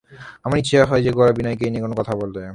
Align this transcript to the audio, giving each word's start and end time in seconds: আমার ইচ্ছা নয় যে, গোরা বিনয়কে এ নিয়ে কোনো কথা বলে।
আমার 0.45 0.57
ইচ্ছা 0.57 0.77
নয় 0.83 1.01
যে, 1.05 1.11
গোরা 1.11 1.31
বিনয়কে 1.37 1.65
এ 1.65 1.69
নিয়ে 1.69 1.83
কোনো 1.85 1.95
কথা 1.99 2.13
বলে। 2.21 2.41